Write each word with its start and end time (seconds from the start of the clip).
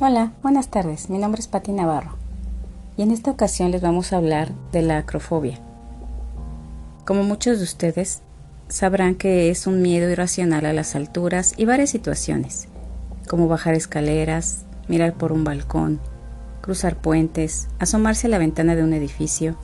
Hola, 0.00 0.32
buenas 0.42 0.72
tardes. 0.72 1.08
Mi 1.08 1.18
nombre 1.18 1.40
es 1.40 1.46
Pati 1.46 1.70
Navarro 1.70 2.16
y 2.96 3.02
en 3.02 3.12
esta 3.12 3.30
ocasión 3.30 3.70
les 3.70 3.80
vamos 3.80 4.12
a 4.12 4.16
hablar 4.16 4.50
de 4.72 4.82
la 4.82 4.98
acrofobia. 4.98 5.60
Como 7.04 7.22
muchos 7.22 7.58
de 7.58 7.64
ustedes 7.64 8.20
sabrán 8.66 9.14
que 9.14 9.50
es 9.50 9.68
un 9.68 9.82
miedo 9.82 10.10
irracional 10.10 10.66
a 10.66 10.72
las 10.72 10.96
alturas 10.96 11.54
y 11.56 11.64
varias 11.64 11.90
situaciones, 11.90 12.66
como 13.28 13.46
bajar 13.46 13.74
escaleras, 13.74 14.64
mirar 14.88 15.14
por 15.14 15.30
un 15.30 15.44
balcón, 15.44 16.00
cruzar 16.60 16.96
puentes, 16.96 17.68
asomarse 17.78 18.26
a 18.26 18.30
la 18.30 18.38
ventana 18.38 18.74
de 18.74 18.82
un 18.82 18.94
edificio, 18.94 19.56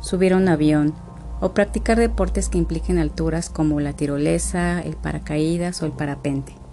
subir 0.00 0.32
a 0.32 0.38
un 0.38 0.48
avión 0.48 0.94
o 1.42 1.52
practicar 1.52 1.98
deportes 1.98 2.48
que 2.48 2.56
impliquen 2.56 2.96
alturas 2.96 3.50
como 3.50 3.78
la 3.80 3.92
tirolesa, 3.92 4.80
el 4.80 4.96
paracaídas 4.96 5.82
o 5.82 5.84
el 5.84 5.92
parapente. 5.92 6.63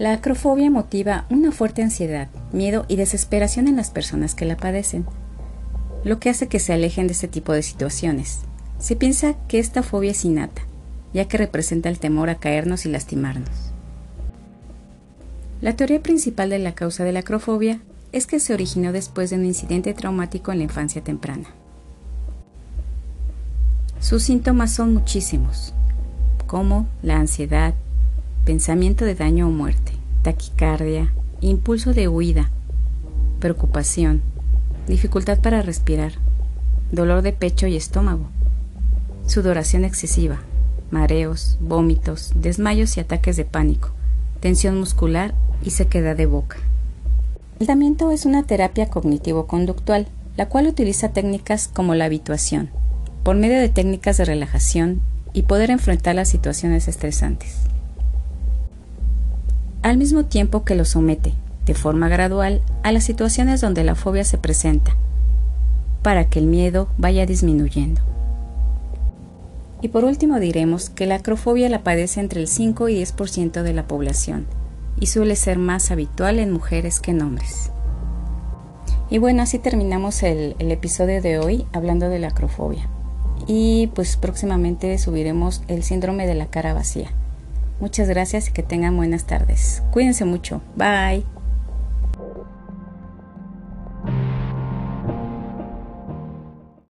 La 0.00 0.14
acrofobia 0.14 0.70
motiva 0.70 1.26
una 1.28 1.52
fuerte 1.52 1.82
ansiedad, 1.82 2.28
miedo 2.52 2.86
y 2.88 2.96
desesperación 2.96 3.68
en 3.68 3.76
las 3.76 3.90
personas 3.90 4.34
que 4.34 4.46
la 4.46 4.56
padecen, 4.56 5.04
lo 6.04 6.18
que 6.18 6.30
hace 6.30 6.48
que 6.48 6.58
se 6.58 6.72
alejen 6.72 7.06
de 7.06 7.12
este 7.12 7.28
tipo 7.28 7.52
de 7.52 7.62
situaciones. 7.62 8.38
Se 8.78 8.96
piensa 8.96 9.34
que 9.46 9.58
esta 9.58 9.82
fobia 9.82 10.12
es 10.12 10.24
innata, 10.24 10.62
ya 11.12 11.26
que 11.28 11.36
representa 11.36 11.90
el 11.90 11.98
temor 11.98 12.30
a 12.30 12.36
caernos 12.36 12.86
y 12.86 12.88
lastimarnos. 12.88 13.50
La 15.60 15.76
teoría 15.76 16.02
principal 16.02 16.48
de 16.48 16.60
la 16.60 16.74
causa 16.74 17.04
de 17.04 17.12
la 17.12 17.20
acrofobia 17.20 17.82
es 18.12 18.26
que 18.26 18.40
se 18.40 18.54
originó 18.54 18.92
después 18.92 19.28
de 19.28 19.36
un 19.36 19.44
incidente 19.44 19.92
traumático 19.92 20.50
en 20.50 20.58
la 20.60 20.64
infancia 20.64 21.04
temprana. 21.04 21.50
Sus 24.00 24.22
síntomas 24.22 24.72
son 24.72 24.94
muchísimos, 24.94 25.74
como 26.46 26.86
la 27.02 27.18
ansiedad, 27.18 27.74
pensamiento 28.44 29.04
de 29.04 29.14
daño 29.14 29.48
o 29.48 29.50
muerte, 29.50 29.92
taquicardia, 30.22 31.12
impulso 31.40 31.92
de 31.92 32.08
huida, 32.08 32.50
preocupación, 33.38 34.22
dificultad 34.86 35.40
para 35.40 35.62
respirar, 35.62 36.12
dolor 36.90 37.22
de 37.22 37.32
pecho 37.32 37.66
y 37.66 37.76
estómago, 37.76 38.26
sudoración 39.26 39.84
excesiva, 39.84 40.40
mareos, 40.90 41.58
vómitos, 41.60 42.32
desmayos 42.34 42.96
y 42.96 43.00
ataques 43.00 43.36
de 43.36 43.44
pánico, 43.44 43.90
tensión 44.40 44.78
muscular 44.78 45.34
y 45.62 45.70
sequedad 45.70 46.16
de 46.16 46.26
boca. 46.26 46.56
El 47.58 47.66
tratamiento 47.66 48.10
es 48.10 48.24
una 48.24 48.42
terapia 48.44 48.88
cognitivo-conductual, 48.88 50.08
la 50.36 50.48
cual 50.48 50.66
utiliza 50.66 51.12
técnicas 51.12 51.68
como 51.68 51.94
la 51.94 52.06
habituación, 52.06 52.70
por 53.22 53.36
medio 53.36 53.58
de 53.60 53.68
técnicas 53.68 54.16
de 54.16 54.24
relajación 54.24 55.02
y 55.34 55.42
poder 55.42 55.70
enfrentar 55.70 56.14
las 56.14 56.30
situaciones 56.30 56.88
estresantes 56.88 57.70
al 59.82 59.96
mismo 59.96 60.24
tiempo 60.24 60.64
que 60.64 60.74
lo 60.74 60.84
somete, 60.84 61.32
de 61.64 61.74
forma 61.74 62.08
gradual, 62.08 62.62
a 62.82 62.92
las 62.92 63.04
situaciones 63.04 63.60
donde 63.60 63.84
la 63.84 63.94
fobia 63.94 64.24
se 64.24 64.38
presenta, 64.38 64.94
para 66.02 66.28
que 66.28 66.38
el 66.38 66.46
miedo 66.46 66.88
vaya 66.98 67.26
disminuyendo. 67.26 68.00
Y 69.82 69.88
por 69.88 70.04
último 70.04 70.38
diremos 70.38 70.90
que 70.90 71.06
la 71.06 71.16
acrofobia 71.16 71.68
la 71.70 71.82
padece 71.82 72.20
entre 72.20 72.40
el 72.40 72.48
5 72.48 72.88
y 72.90 73.02
10% 73.02 73.62
de 73.62 73.72
la 73.72 73.88
población, 73.88 74.46
y 74.98 75.06
suele 75.06 75.36
ser 75.36 75.58
más 75.58 75.90
habitual 75.90 76.38
en 76.38 76.52
mujeres 76.52 77.00
que 77.00 77.12
en 77.12 77.22
hombres. 77.22 77.70
Y 79.08 79.18
bueno, 79.18 79.42
así 79.42 79.58
terminamos 79.58 80.22
el, 80.22 80.54
el 80.58 80.70
episodio 80.70 81.22
de 81.22 81.38
hoy 81.38 81.66
hablando 81.72 82.08
de 82.08 82.18
la 82.18 82.28
acrofobia. 82.28 82.88
Y 83.46 83.88
pues 83.94 84.16
próximamente 84.16 84.96
subiremos 84.98 85.62
el 85.66 85.82
síndrome 85.82 86.26
de 86.26 86.34
la 86.34 86.46
cara 86.46 86.74
vacía. 86.74 87.10
Muchas 87.80 88.08
gracias 88.08 88.48
y 88.48 88.52
que 88.52 88.62
tengan 88.62 88.96
buenas 88.96 89.24
tardes. 89.24 89.82
Cuídense 89.90 90.24
mucho. 90.24 90.60
Bye. 90.76 91.24